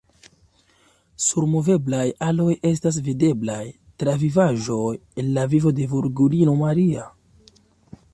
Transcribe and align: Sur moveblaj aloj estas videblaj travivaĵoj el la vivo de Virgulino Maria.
Sur 1.25 1.45
moveblaj 1.55 2.05
aloj 2.27 2.55
estas 2.69 2.97
videblaj 3.09 3.59
travivaĵoj 4.05 4.89
el 5.25 5.29
la 5.39 5.45
vivo 5.53 5.75
de 5.81 5.87
Virgulino 5.93 6.57
Maria. 6.63 7.05